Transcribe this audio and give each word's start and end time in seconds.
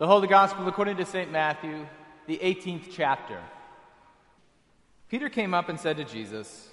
The 0.00 0.06
Holy 0.06 0.28
Gospel 0.28 0.66
according 0.66 0.96
to 0.96 1.04
St. 1.04 1.30
Matthew, 1.30 1.86
the 2.26 2.38
18th 2.38 2.84
chapter. 2.90 3.38
Peter 5.10 5.28
came 5.28 5.52
up 5.52 5.68
and 5.68 5.78
said 5.78 5.98
to 5.98 6.04
Jesus, 6.04 6.70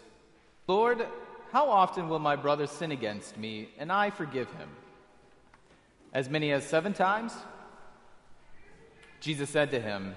Lord, 0.65 1.05
how 1.51 1.69
often 1.69 2.07
will 2.07 2.19
my 2.19 2.37
brother 2.37 2.67
sin 2.67 2.93
against 2.93 3.37
me 3.37 3.67
and 3.77 3.91
I 3.91 4.11
forgive 4.11 4.49
him? 4.51 4.69
As 6.13 6.29
many 6.29 6.53
as 6.53 6.65
seven 6.65 6.93
times? 6.93 7.33
Jesus 9.19 9.49
said 9.49 9.71
to 9.71 9.81
him, 9.81 10.15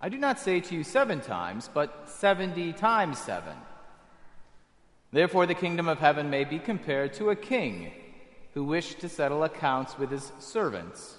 I 0.00 0.08
do 0.08 0.18
not 0.18 0.40
say 0.40 0.58
to 0.58 0.74
you 0.74 0.82
seven 0.82 1.20
times, 1.20 1.70
but 1.72 2.08
seventy 2.08 2.72
times 2.72 3.20
seven. 3.20 3.54
Therefore, 5.12 5.46
the 5.46 5.54
kingdom 5.54 5.88
of 5.88 6.00
heaven 6.00 6.30
may 6.30 6.42
be 6.42 6.58
compared 6.58 7.12
to 7.12 7.30
a 7.30 7.36
king 7.36 7.92
who 8.54 8.64
wished 8.64 8.98
to 9.02 9.08
settle 9.08 9.44
accounts 9.44 9.96
with 9.96 10.10
his 10.10 10.32
servants. 10.40 11.18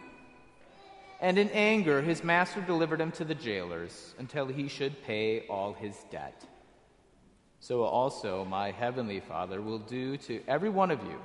And 1.21 1.37
in 1.37 1.49
anger, 1.51 2.01
his 2.01 2.23
master 2.23 2.61
delivered 2.61 2.99
him 2.99 3.11
to 3.11 3.23
the 3.23 3.35
jailers 3.35 4.15
until 4.17 4.47
he 4.47 4.67
should 4.67 5.03
pay 5.03 5.45
all 5.47 5.73
his 5.73 5.95
debt. 6.09 6.43
So 7.59 7.83
also 7.83 8.43
my 8.43 8.71
heavenly 8.71 9.19
Father 9.19 9.61
will 9.61 9.77
do 9.77 10.17
to 10.17 10.41
every 10.47 10.69
one 10.69 10.89
of 10.89 10.99
you 11.03 11.21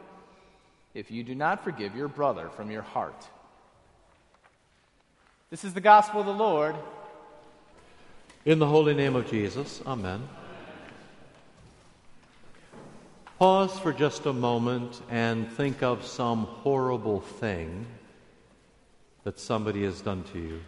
if 0.93 1.11
you 1.11 1.25
do 1.25 1.35
not 1.35 1.65
forgive 1.65 1.97
your 1.97 2.09
brother 2.09 2.51
from 2.51 2.71
your 2.71 2.83
heart. 2.83 3.27
This 5.49 5.65
is 5.65 5.73
the 5.73 5.81
gospel 5.81 6.21
of 6.21 6.27
the 6.27 6.35
Lord. 6.35 6.77
In 8.45 8.59
the 8.59 8.67
holy 8.67 8.93
name 8.93 9.17
of 9.17 9.31
Jesus, 9.31 9.81
Amen. 9.87 10.29
Pause 13.39 13.79
for 13.79 13.93
just 13.95 14.27
a 14.27 14.33
moment 14.33 15.01
and 15.11 15.51
think 15.53 15.83
of 15.83 16.05
some 16.05 16.45
horrible 16.45 17.21
thing 17.21 17.87
that 19.27 19.41
somebody 19.41 19.83
has 19.83 20.01
done 20.01 20.23
to 20.23 20.39
you. 20.39 20.61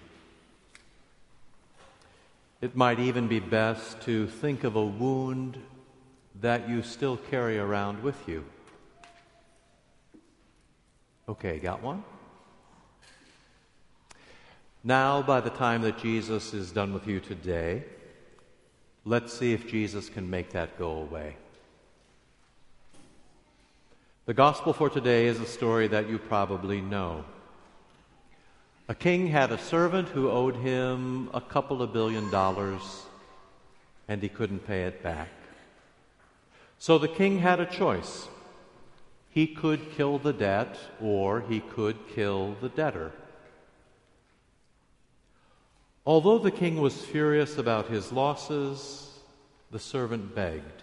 It 2.61 2.75
might 2.75 2.99
even 2.99 3.29
be 3.29 3.39
best 3.39 4.01
to 4.01 4.27
think 4.27 4.65
of 4.65 4.75
a 4.75 4.85
wound 4.85 5.59
that 6.41 6.69
you 6.69 6.83
still 6.83 7.17
carry 7.17 7.57
around 7.57 8.03
with 8.03 8.17
you. 8.27 8.45
Okay, 11.29 11.61
got 11.61 11.85
one? 11.85 12.03
Now, 14.83 15.23
by 15.23 15.41
the 15.41 15.51
time 15.51 15.83
that 15.83 15.99
Jesus 15.99 16.53
is 16.53 16.73
done 16.73 16.93
with 16.93 17.07
you 17.07 17.21
today, 17.21 17.85
let's 19.05 19.33
see 19.33 19.53
if 19.53 19.69
Jesus 19.69 20.09
can 20.09 20.29
make 20.29 20.51
that 20.51 20.77
go 20.77 20.91
away. 20.97 21.37
The 24.27 24.35
gospel 24.35 24.73
for 24.73 24.91
today 24.91 25.27
is 25.27 25.39
a 25.39 25.47
story 25.47 25.87
that 25.87 26.11
you 26.11 26.19
probably 26.19 26.81
know. 26.81 27.25
A 28.91 28.95
king 28.95 29.27
had 29.27 29.53
a 29.53 29.59
servant 29.59 30.09
who 30.09 30.31
owed 30.31 30.57
him 30.57 31.29
a 31.35 31.43
couple 31.43 31.83
of 31.83 31.93
billion 31.93 32.31
dollars, 32.31 33.05
and 34.09 34.23
he 34.23 34.31
couldn't 34.31 34.67
pay 34.67 34.85
it 34.85 35.03
back. 35.03 35.29
So 36.79 36.97
the 36.97 37.07
king 37.07 37.41
had 37.41 37.61
a 37.61 37.67
choice. 37.67 38.29
He 39.29 39.47
could 39.47 39.93
kill 39.93 40.19
the 40.19 40.33
debt, 40.33 40.79
or 41.03 41.43
he 41.43 41.61
could 41.61 41.97
kill 42.15 42.57
the 42.63 42.71
debtor. 42.71 43.13
Although 46.07 46.39
the 46.39 46.51
king 46.51 46.81
was 46.81 47.05
furious 47.05 47.59
about 47.59 47.89
his 47.89 48.11
losses, 48.11 49.11
the 49.71 49.79
servant 49.79 50.35
begged. 50.35 50.83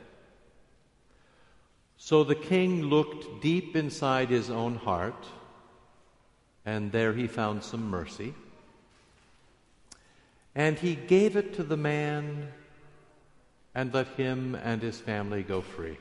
So 1.98 2.24
the 2.24 2.36
king 2.36 2.84
looked 2.84 3.42
deep 3.42 3.76
inside 3.76 4.30
his 4.30 4.52
own 4.52 4.76
heart 4.76 5.26
and 6.66 6.92
there 6.92 7.14
he 7.14 7.28
found 7.28 7.64
some 7.64 7.90
mercy. 7.90 8.34
And 10.56 10.80
he 10.80 10.96
gave 10.96 11.36
it 11.36 11.54
to 11.56 11.64
the 11.64 11.78
man 11.78 12.52
and 13.76 13.94
let 13.94 14.08
him 14.08 14.56
and 14.56 14.82
his 14.82 15.00
family 15.00 15.44
go 15.44 15.62
free. 15.62 15.98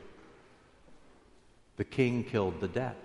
The 1.76 1.84
king 1.84 2.24
killed 2.24 2.60
the 2.60 2.68
debt. 2.68 2.96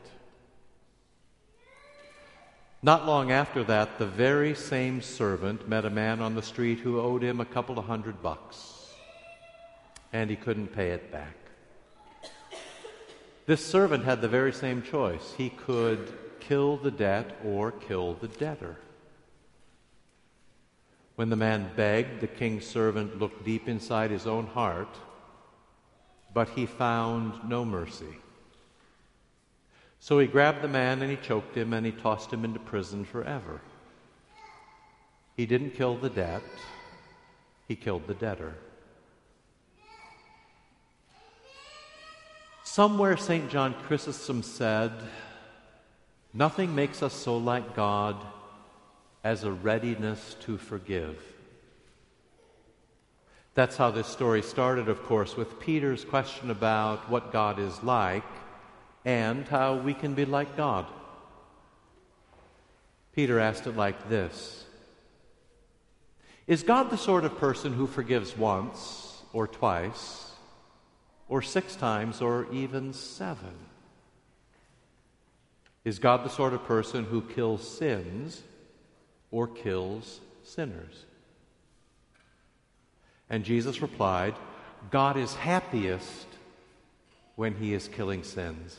Not 2.81 3.05
long 3.05 3.31
after 3.31 3.63
that, 3.65 3.97
the 3.97 4.05
very 4.05 4.55
same 4.55 5.01
servant 5.01 5.67
met 5.67 5.83
a 5.83 5.89
man 5.89 6.21
on 6.21 6.35
the 6.35 6.41
street 6.41 6.79
who 6.79 7.01
owed 7.01 7.23
him 7.23 7.41
a 7.41 7.45
couple 7.45 7.77
of 7.77 7.85
hundred 7.85 8.21
bucks, 8.21 8.93
and 10.13 10.29
he 10.29 10.37
couldn't 10.37 10.67
pay 10.67 10.91
it 10.91 11.11
back. 11.11 11.35
This 13.47 13.65
servant 13.65 14.05
had 14.05 14.21
the 14.21 14.29
very 14.29 14.53
same 14.53 14.81
choice. 14.81 15.33
He 15.35 15.49
could 15.49 16.13
kill 16.49 16.77
the 16.77 16.89
debt 16.89 17.37
or 17.45 17.71
kill 17.71 18.15
the 18.15 18.27
debtor. 18.27 18.75
When 21.15 21.29
the 21.29 21.35
man 21.35 21.69
begged, 21.75 22.21
the 22.21 22.27
king's 22.27 22.65
servant 22.65 23.19
looked 23.19 23.45
deep 23.45 23.69
inside 23.69 24.09
his 24.09 24.25
own 24.25 24.47
heart, 24.47 24.97
but 26.33 26.49
he 26.49 26.65
found 26.65 27.47
no 27.47 27.63
mercy. 27.63 28.15
So 29.99 30.17
he 30.17 30.25
grabbed 30.25 30.63
the 30.63 30.67
man 30.67 31.03
and 31.03 31.11
he 31.11 31.17
choked 31.17 31.55
him 31.55 31.71
and 31.71 31.85
he 31.85 31.91
tossed 31.91 32.33
him 32.33 32.43
into 32.43 32.59
prison 32.59 33.05
forever. 33.05 33.61
He 35.37 35.45
didn't 35.45 35.75
kill 35.75 35.97
the 35.97 36.09
debt, 36.09 36.41
he 37.67 37.75
killed 37.75 38.07
the 38.07 38.15
debtor. 38.15 38.55
Somewhere 42.63 43.17
St. 43.17 43.51
John 43.51 43.75
Chrysostom 43.85 44.41
said, 44.41 44.91
Nothing 46.33 46.75
makes 46.75 47.01
us 47.01 47.13
so 47.13 47.37
like 47.37 47.75
God 47.75 48.15
as 49.23 49.43
a 49.43 49.51
readiness 49.51 50.35
to 50.41 50.57
forgive. 50.57 51.17
That's 53.55 53.77
how 53.77 53.91
this 53.91 54.07
story 54.07 54.41
started, 54.41 54.87
of 54.89 55.03
course, 55.03 55.35
with 55.35 55.59
Peter's 55.59 56.05
question 56.05 56.51
about 56.51 57.09
what 57.09 57.33
God 57.33 57.59
is 57.59 57.83
like 57.83 58.23
and 59.03 59.47
how 59.47 59.75
we 59.75 59.93
can 59.93 60.13
be 60.13 60.25
like 60.25 60.55
God. 60.55 60.85
Peter 63.13 63.39
asked 63.39 63.67
it 63.67 63.75
like 63.75 64.07
this 64.07 64.65
Is 66.47 66.63
God 66.63 66.91
the 66.91 66.97
sort 66.97 67.25
of 67.25 67.37
person 67.37 67.73
who 67.73 67.87
forgives 67.87 68.37
once 68.37 69.23
or 69.33 69.47
twice 69.47 70.31
or 71.27 71.41
six 71.41 71.75
times 71.75 72.21
or 72.21 72.47
even 72.53 72.93
seven? 72.93 73.68
Is 75.85 75.99
God 75.99 76.23
the 76.23 76.29
sort 76.29 76.53
of 76.53 76.65
person 76.65 77.05
who 77.05 77.21
kills 77.21 77.67
sins 77.67 78.41
or 79.31 79.47
kills 79.47 80.19
sinners. 80.43 81.05
And 83.29 83.43
Jesus 83.43 83.81
replied, 83.81 84.35
God 84.91 85.17
is 85.17 85.35
happiest 85.35 86.27
when 87.35 87.55
he 87.55 87.73
is 87.73 87.87
killing 87.87 88.23
sins. 88.23 88.77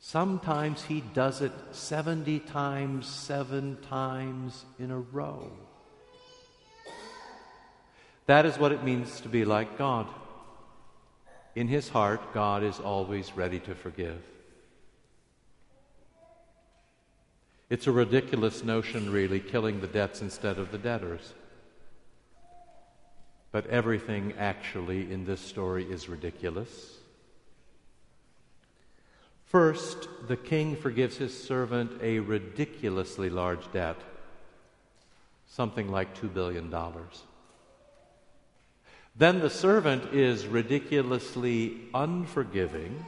Sometimes 0.00 0.82
he 0.84 1.00
does 1.00 1.42
it 1.42 1.52
70 1.72 2.40
times, 2.40 3.06
seven 3.06 3.78
times 3.88 4.64
in 4.78 4.90
a 4.90 4.98
row. 4.98 5.50
That 8.26 8.46
is 8.46 8.58
what 8.58 8.72
it 8.72 8.84
means 8.84 9.20
to 9.22 9.28
be 9.28 9.44
like 9.44 9.78
God. 9.78 10.06
In 11.54 11.66
his 11.66 11.88
heart, 11.88 12.34
God 12.34 12.62
is 12.62 12.78
always 12.78 13.36
ready 13.36 13.58
to 13.60 13.74
forgive. 13.74 14.22
It's 17.70 17.86
a 17.86 17.92
ridiculous 17.92 18.64
notion, 18.64 19.12
really, 19.12 19.40
killing 19.40 19.80
the 19.80 19.86
debts 19.86 20.22
instead 20.22 20.58
of 20.58 20.72
the 20.72 20.78
debtors. 20.78 21.34
But 23.52 23.66
everything 23.66 24.32
actually 24.38 25.12
in 25.12 25.26
this 25.26 25.40
story 25.40 25.84
is 25.84 26.08
ridiculous. 26.08 26.96
First, 29.44 30.08
the 30.28 30.36
king 30.36 30.76
forgives 30.76 31.18
his 31.18 31.36
servant 31.36 31.92
a 32.02 32.20
ridiculously 32.20 33.28
large 33.28 33.70
debt, 33.70 33.96
something 35.46 35.90
like 35.90 36.18
$2 36.18 36.32
billion. 36.32 36.74
Then 39.14 39.40
the 39.40 39.50
servant 39.50 40.14
is 40.14 40.46
ridiculously 40.46 41.80
unforgiving, 41.92 43.04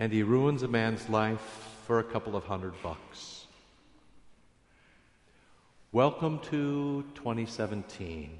and 0.00 0.12
he 0.12 0.24
ruins 0.24 0.64
a 0.64 0.68
man's 0.68 1.08
life 1.08 1.71
for 1.82 1.98
a 1.98 2.04
couple 2.04 2.36
of 2.36 2.44
hundred 2.44 2.74
bucks. 2.80 3.46
Welcome 5.90 6.38
to 6.50 7.04
2017 7.16 8.38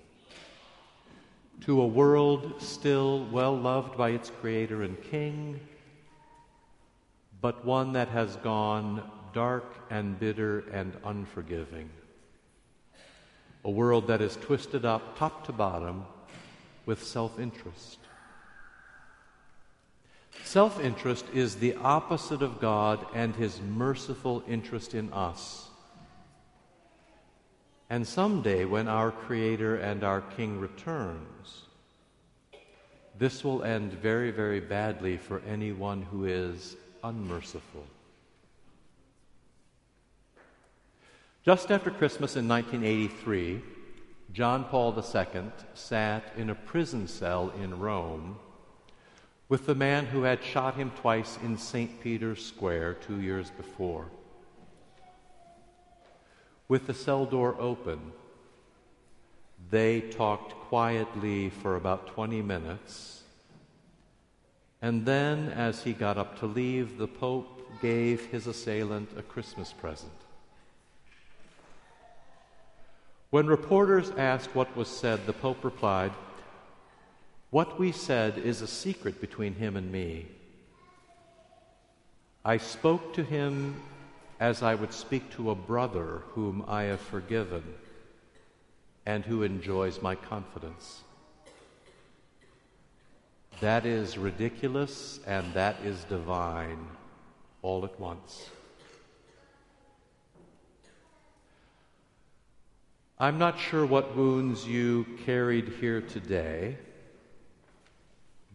to 1.63 1.83
a 1.83 1.87
world 1.87 2.63
still 2.63 3.27
well 3.27 3.57
loved 3.57 3.97
by 3.97 4.11
its 4.11 4.31
Creator 4.31 4.85
and 4.85 5.03
King, 5.03 5.59
but 7.41 7.65
one 7.65 7.93
that 7.95 8.09
has 8.09 8.37
gone 8.37 9.11
dark 9.33 9.75
and 9.91 10.19
bitter 10.21 10.61
and 10.73 10.97
unforgiving. 11.05 11.91
A 13.65 13.71
world 13.71 14.07
that 14.07 14.21
is 14.21 14.37
twisted 14.37 14.85
up 14.85 15.19
top 15.19 15.45
to 15.47 15.53
bottom 15.53 16.05
with 16.87 17.03
self 17.03 17.41
interest. 17.41 17.99
Self 20.45 20.81
interest 20.81 21.25
is 21.33 21.57
the 21.57 21.75
opposite 21.77 22.43
of 22.43 22.61
God 22.61 23.07
and 23.15 23.35
His 23.35 23.61
merciful 23.61 24.43
interest 24.49 24.95
in 24.95 25.13
us. 25.13 25.69
And 27.89 28.07
someday, 28.07 28.65
when 28.65 28.89
our 28.89 29.11
Creator 29.11 29.77
and 29.77 30.03
our 30.03 30.21
King 30.21 30.59
returns, 30.59 31.63
this 33.19 33.45
will 33.45 33.63
end 33.63 33.93
very, 33.93 34.31
very 34.31 34.61
badly 34.61 35.17
for 35.17 35.43
anyone 35.47 36.03
who 36.03 36.25
is 36.25 36.77
unmerciful. 37.05 37.85
Just 41.45 41.71
after 41.71 41.91
Christmas 41.91 42.37
in 42.37 42.49
1983, 42.49 43.61
John 44.33 44.65
Paul 44.65 44.95
II 44.97 45.43
sat 45.75 46.33
in 46.37 46.51
a 46.51 46.55
prison 46.55 47.07
cell 47.07 47.53
in 47.61 47.79
Rome 47.79 48.39
with 49.49 49.67
the 49.67 49.75
man 49.75 50.07
who 50.07 50.23
had 50.23 50.43
shot 50.43 50.75
him 50.77 50.91
twice 51.01 51.39
in 51.43 51.57
St. 51.59 52.01
Peter's 52.01 52.45
Square 52.45 52.95
two 52.95 53.21
years 53.21 53.51
before 53.51 54.07
with 56.73 56.87
the 56.87 56.95
cell 56.95 57.27
door 57.27 57.55
open, 57.59 58.01
they 59.71 60.01
talked 60.01 60.55
quietly 60.55 61.51
for 61.51 61.77
about 61.77 62.07
20 62.07 62.41
minutes. 62.41 63.25
And 64.81 65.05
then, 65.05 65.51
as 65.51 65.83
he 65.83 65.93
got 65.93 66.17
up 66.17 66.39
to 66.39 66.47
leave, 66.47 66.97
the 66.97 67.07
Pope 67.07 67.61
gave 67.83 68.25
his 68.25 68.47
assailant 68.47 69.11
a 69.19 69.23
Christmas 69.23 69.71
present. 69.71 70.13
When 73.29 73.49
reporters 73.49 74.11
asked 74.17 74.55
what 74.55 74.75
was 74.75 74.89
said, 74.89 75.27
the 75.27 75.35
Pope 75.35 75.63
replied, 75.63 76.13
What 77.53 77.79
we 77.79 77.93
said 77.93 78.39
is 78.39 78.63
a 78.63 78.67
secret 78.67 79.21
between 79.21 79.57
him 79.57 79.77
and 79.77 79.93
me. 79.93 80.25
I 82.47 82.57
spoke 82.57 83.13
to 83.13 83.23
him 83.23 83.79
as 84.41 84.63
I 84.63 84.75
would 84.75 84.95
speak 84.95 85.31
to 85.33 85.51
a 85.51 85.55
brother 85.55 86.23
whom 86.29 86.65
I 86.67 86.85
have 86.85 87.03
forgiven 87.03 87.63
and 89.05 89.23
who 89.23 89.43
enjoys 89.43 90.01
my 90.01 90.15
confidence. 90.15 91.03
That 93.61 93.85
is 93.85 94.17
ridiculous 94.17 95.21
and 95.27 95.53
that 95.53 95.77
is 95.85 96.05
divine 96.05 96.87
all 97.61 97.85
at 97.85 98.01
once. 98.01 98.49
I'm 103.19 103.37
not 103.37 103.61
sure 103.61 103.85
what 103.85 104.17
wounds 104.17 104.67
you 104.67 105.05
carried 105.27 105.69
here 105.69 106.01
today, 106.01 106.79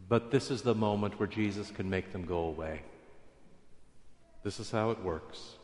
but 0.09 0.31
this 0.31 0.51
is 0.51 0.61
the 0.61 0.75
moment 0.75 1.19
where 1.19 1.27
Jesus 1.27 1.69
can 1.71 1.89
make 1.89 2.11
them 2.11 2.25
go 2.25 2.39
away. 2.39 2.81
This 4.43 4.59
is 4.59 4.71
how 4.71 4.91
it 4.91 5.03
works. 5.03 5.55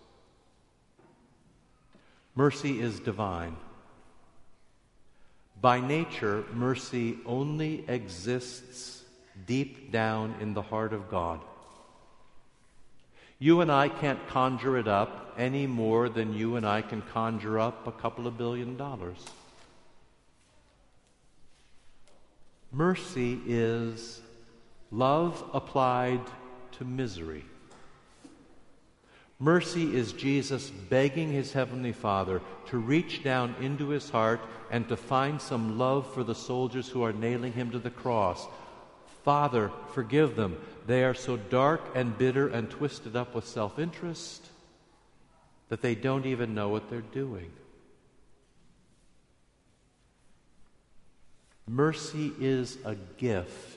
Mercy 2.35 2.79
is 2.81 2.99
divine. 2.99 3.55
By 5.61 5.79
nature, 5.79 6.43
mercy 6.53 7.19
only 7.25 7.85
exists 7.87 9.03
deep 9.45 9.91
down 9.91 10.35
in 10.41 10.53
the 10.53 10.61
heart 10.61 10.93
of 10.93 11.09
God. 11.09 11.39
You 13.39 13.61
and 13.61 13.71
I 13.71 13.87
can't 13.87 14.27
conjure 14.27 14.77
it 14.77 14.87
up 14.87 15.35
any 15.37 15.67
more 15.67 16.09
than 16.09 16.33
you 16.33 16.55
and 16.55 16.65
I 16.65 16.81
can 16.81 17.01
conjure 17.01 17.59
up 17.59 17.87
a 17.87 17.91
couple 17.91 18.27
of 18.27 18.37
billion 18.37 18.77
dollars. 18.77 19.23
Mercy 22.71 23.39
is 23.45 24.21
love 24.93 25.43
applied 25.53 26.21
to 26.73 26.85
misery. 26.85 27.43
Mercy 29.39 29.95
is 29.95 30.13
Jesus 30.13 30.69
begging 30.69 31.31
his 31.31 31.51
Heavenly 31.51 31.91
Father 31.91 32.41
to 32.67 32.77
reach 32.77 33.23
down 33.23 33.55
into 33.59 33.89
his 33.89 34.09
heart 34.09 34.39
and 34.71 34.87
to 34.87 34.95
find 34.95 35.41
some 35.41 35.77
love 35.77 36.11
for 36.13 36.23
the 36.23 36.35
soldiers 36.35 36.87
who 36.87 37.01
are 37.03 37.11
nailing 37.11 37.51
him 37.51 37.71
to 37.71 37.79
the 37.79 37.89
cross. 37.89 38.47
Father, 39.23 39.71
forgive 39.93 40.35
them. 40.35 40.57
They 40.85 41.03
are 41.03 41.13
so 41.13 41.37
dark 41.37 41.81
and 41.95 42.17
bitter 42.17 42.47
and 42.47 42.69
twisted 42.69 43.15
up 43.15 43.33
with 43.33 43.47
self 43.47 43.79
interest 43.79 44.45
that 45.69 45.81
they 45.81 45.95
don't 45.95 46.25
even 46.25 46.53
know 46.53 46.69
what 46.69 46.89
they're 46.89 47.01
doing. 47.01 47.51
Mercy 51.67 52.31
is 52.39 52.77
a 52.85 52.95
gift 53.17 53.72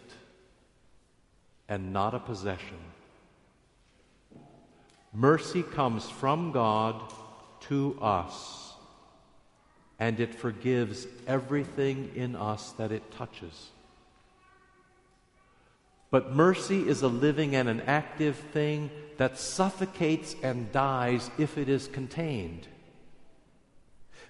and 1.69 1.93
not 1.93 2.15
a 2.15 2.19
possession. 2.19 2.79
Mercy 5.13 5.63
comes 5.63 6.09
from 6.09 6.53
God 6.53 7.01
to 7.69 7.99
us, 8.01 8.75
and 9.99 10.21
it 10.21 10.35
forgives 10.35 11.07
everything 11.27 12.13
in 12.15 12.37
us 12.37 12.73
that 12.73 12.93
it 12.93 13.11
touches. 13.13 13.71
But 16.11 16.33
mercy 16.33 16.89
is 16.89 17.03
a 17.03 17.09
living 17.09 17.57
and 17.57 17.69
an 17.69 17.81
active 17.83 18.37
thing 18.37 18.91
that 19.17 19.39
suffocates 19.39 20.37
and 20.43 20.71
dies 20.71 21.31
if 21.39 21.59
it 21.59 21.69
is 21.69 21.89
contained. 21.89 22.69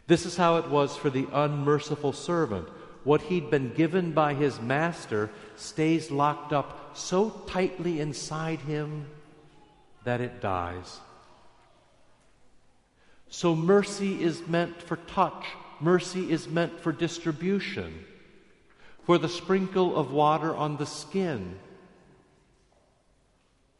This 0.06 0.24
is 0.24 0.36
how 0.36 0.56
it 0.56 0.68
was 0.70 0.96
for 0.96 1.10
the 1.10 1.26
unmerciful 1.32 2.12
servant. 2.12 2.68
What 3.06 3.22
he'd 3.22 3.50
been 3.50 3.72
given 3.72 4.10
by 4.10 4.34
his 4.34 4.60
master 4.60 5.30
stays 5.54 6.10
locked 6.10 6.52
up 6.52 6.96
so 6.96 7.30
tightly 7.46 8.00
inside 8.00 8.58
him 8.58 9.06
that 10.02 10.20
it 10.20 10.40
dies. 10.40 10.98
So 13.28 13.54
mercy 13.54 14.20
is 14.20 14.48
meant 14.48 14.82
for 14.82 14.96
touch, 14.96 15.46
mercy 15.80 16.32
is 16.32 16.48
meant 16.48 16.80
for 16.80 16.90
distribution, 16.90 18.04
for 19.04 19.18
the 19.18 19.28
sprinkle 19.28 19.96
of 19.96 20.10
water 20.10 20.52
on 20.52 20.76
the 20.76 20.84
skin, 20.84 21.60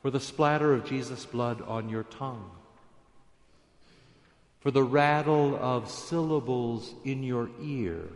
for 0.02 0.12
the 0.12 0.20
splatter 0.20 0.72
of 0.72 0.84
Jesus' 0.84 1.26
blood 1.26 1.60
on 1.62 1.88
your 1.88 2.04
tongue, 2.04 2.48
for 4.60 4.70
the 4.70 4.84
rattle 4.84 5.58
of 5.60 5.90
syllables 5.90 6.94
in 7.04 7.24
your 7.24 7.50
ear. 7.60 8.08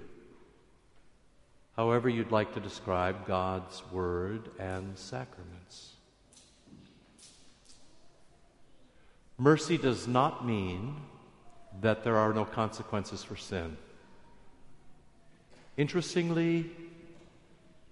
However, 1.80 2.10
you'd 2.10 2.30
like 2.30 2.52
to 2.52 2.60
describe 2.60 3.26
God's 3.26 3.82
Word 3.90 4.50
and 4.58 4.98
sacraments. 4.98 5.94
Mercy 9.38 9.78
does 9.78 10.06
not 10.06 10.46
mean 10.46 10.96
that 11.80 12.04
there 12.04 12.18
are 12.18 12.34
no 12.34 12.44
consequences 12.44 13.24
for 13.24 13.34
sin. 13.34 13.78
Interestingly, 15.78 16.70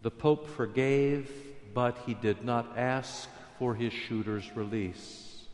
the 0.02 0.11
Pope 0.11 0.47
forgave, 0.50 1.30
but 1.73 1.97
he 2.04 2.12
did 2.12 2.45
not 2.45 2.76
ask 2.76 3.26
for 3.59 3.75
his 3.75 3.95
shooter's 3.95 4.54
release. 4.54 5.47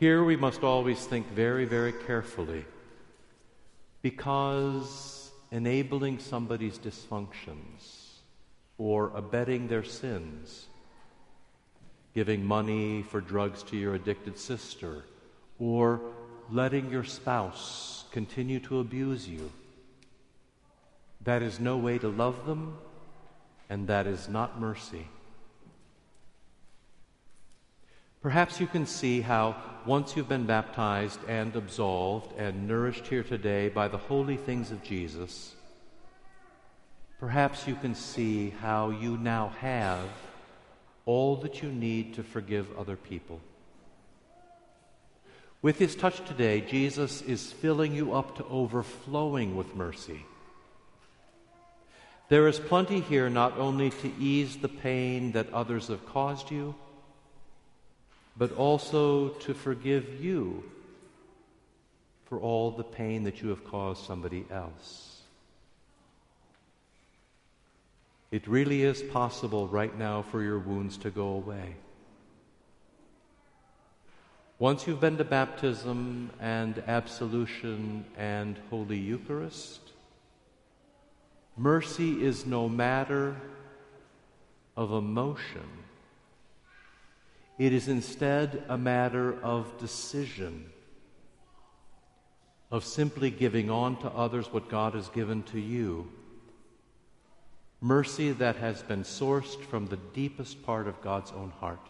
Here 0.00 0.24
we 0.24 0.34
must 0.34 0.64
always 0.64 1.06
think 1.06 1.28
very, 1.28 1.66
very 1.66 1.92
carefully 1.92 2.64
because 4.02 5.17
enabling 5.50 6.18
somebody's 6.18 6.78
dysfunctions 6.78 8.08
or 8.76 9.10
abetting 9.14 9.68
their 9.68 9.84
sins, 9.84 10.66
giving 12.14 12.44
money 12.44 13.02
for 13.02 13.20
drugs 13.20 13.62
to 13.62 13.76
your 13.76 13.94
addicted 13.94 14.38
sister, 14.38 15.04
or 15.58 16.00
letting 16.50 16.90
your 16.90 17.04
spouse 17.04 18.04
continue 18.12 18.60
to 18.60 18.78
abuse 18.78 19.28
you, 19.28 19.50
that 21.24 21.42
is 21.42 21.58
no 21.58 21.76
way 21.76 21.98
to 21.98 22.08
love 22.08 22.46
them, 22.46 22.78
and 23.68 23.88
that 23.88 24.06
is 24.06 24.28
not 24.28 24.60
mercy. 24.60 25.08
Perhaps 28.20 28.58
you 28.58 28.66
can 28.66 28.84
see 28.84 29.20
how, 29.20 29.54
once 29.86 30.16
you've 30.16 30.28
been 30.28 30.46
baptized 30.46 31.20
and 31.28 31.54
absolved 31.54 32.36
and 32.36 32.66
nourished 32.66 33.06
here 33.06 33.22
today 33.22 33.68
by 33.68 33.86
the 33.86 33.96
holy 33.96 34.36
things 34.36 34.72
of 34.72 34.82
Jesus, 34.82 35.54
perhaps 37.20 37.68
you 37.68 37.76
can 37.76 37.94
see 37.94 38.50
how 38.50 38.90
you 38.90 39.16
now 39.16 39.52
have 39.60 40.08
all 41.06 41.36
that 41.36 41.62
you 41.62 41.70
need 41.70 42.14
to 42.14 42.24
forgive 42.24 42.66
other 42.76 42.96
people. 42.96 43.40
With 45.62 45.78
his 45.78 45.94
touch 45.94 46.24
today, 46.26 46.60
Jesus 46.60 47.22
is 47.22 47.52
filling 47.52 47.94
you 47.94 48.14
up 48.14 48.36
to 48.36 48.44
overflowing 48.46 49.56
with 49.56 49.76
mercy. 49.76 50.26
There 52.28 52.48
is 52.48 52.58
plenty 52.58 53.00
here 53.00 53.30
not 53.30 53.56
only 53.58 53.90
to 53.90 54.12
ease 54.18 54.56
the 54.56 54.68
pain 54.68 55.32
that 55.32 55.52
others 55.52 55.86
have 55.86 56.04
caused 56.04 56.50
you 56.50 56.74
but 58.38 58.52
also 58.52 59.30
to 59.30 59.52
forgive 59.52 60.22
you 60.22 60.62
for 62.26 62.38
all 62.38 62.70
the 62.70 62.84
pain 62.84 63.24
that 63.24 63.42
you 63.42 63.48
have 63.48 63.64
caused 63.64 64.04
somebody 64.04 64.46
else. 64.50 65.22
It 68.30 68.46
really 68.46 68.82
is 68.82 69.02
possible 69.02 69.66
right 69.66 69.96
now 69.98 70.22
for 70.22 70.42
your 70.42 70.58
wounds 70.58 70.96
to 70.98 71.10
go 71.10 71.28
away. 71.28 71.74
Once 74.60 74.86
you've 74.86 75.00
been 75.00 75.16
to 75.16 75.24
baptism 75.24 76.30
and 76.40 76.82
absolution 76.86 78.04
and 78.16 78.58
Holy 78.70 78.98
Eucharist, 78.98 79.80
mercy 81.56 82.22
is 82.22 82.44
no 82.44 82.68
matter 82.68 83.34
of 84.76 84.92
emotion 84.92 85.87
it 87.58 87.72
is 87.72 87.88
instead 87.88 88.62
a 88.68 88.78
matter 88.78 89.42
of 89.42 89.78
decision, 89.78 90.66
of 92.70 92.84
simply 92.84 93.30
giving 93.30 93.68
on 93.68 93.96
to 94.00 94.08
others 94.08 94.52
what 94.52 94.68
God 94.68 94.94
has 94.94 95.08
given 95.08 95.42
to 95.44 95.58
you. 95.58 96.08
Mercy 97.80 98.30
that 98.32 98.56
has 98.56 98.82
been 98.82 99.02
sourced 99.02 99.60
from 99.64 99.86
the 99.86 99.98
deepest 100.14 100.62
part 100.64 100.86
of 100.86 101.00
God's 101.00 101.32
own 101.32 101.50
heart. 101.58 101.84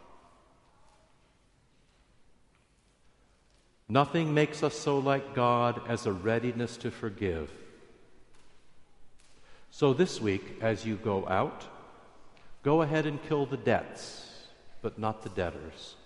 Nothing 3.90 4.34
makes 4.34 4.62
us 4.62 4.78
so 4.78 4.98
like 4.98 5.34
God 5.34 5.80
as 5.88 6.06
a 6.06 6.12
readiness 6.12 6.76
to 6.78 6.90
forgive. 6.90 7.50
So 9.70 9.92
this 9.92 10.20
week, 10.20 10.58
as 10.60 10.84
you 10.84 10.96
go 10.96 11.26
out, 11.26 11.64
go 12.62 12.82
ahead 12.82 13.06
and 13.06 13.22
kill 13.22 13.46
the 13.46 13.56
debts 13.56 14.27
but 14.82 14.98
not 14.98 15.22
the 15.22 15.28
debtors. 15.30 15.96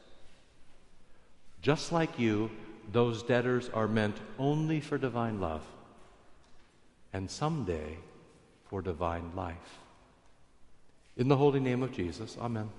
Just 1.61 1.93
like 1.93 2.19
you, 2.19 2.51
those 2.91 3.23
debtors 3.23 3.71
are 3.73 3.87
meant 3.87 4.17
only 4.39 4.81
for 4.81 4.99
divine 4.99 5.41
love, 5.41 5.63
and 7.13 7.31
someday 7.31 7.99
for 8.69 8.83
divine 8.83 9.31
life. 9.37 9.79
In 11.17 11.29
the 11.29 11.37
holy 11.37 11.61
name 11.61 11.83
of 11.83 11.93
Jesus, 11.93 12.37
Amen. 12.41 12.71